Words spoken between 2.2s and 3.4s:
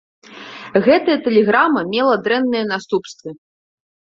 дрэнныя наступствы.